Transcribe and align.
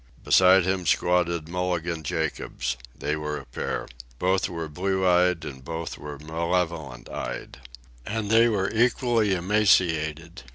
Beside 0.23 0.65
him 0.65 0.87
squatted 0.87 1.47
Mulligan 1.47 2.01
Jacobs. 2.01 2.75
They 2.97 3.15
were 3.15 3.37
a 3.37 3.45
pair. 3.45 3.87
Both 4.17 4.49
were 4.49 4.67
blue 4.67 5.05
eyed, 5.05 5.45
and 5.45 5.63
both 5.63 5.95
were 5.99 6.17
malevolent 6.17 7.07
eyed. 7.07 7.59
And 8.03 8.31
they 8.31 8.49
were 8.49 8.71
equally 8.71 9.35
emaciated. 9.35 10.41